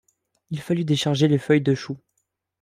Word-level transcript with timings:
Il 0.49 0.59
fallut 0.61 0.83
décharger 0.83 1.27
les 1.27 1.37
feuilles 1.37 1.61
de 1.61 1.75
choux. 1.75 1.99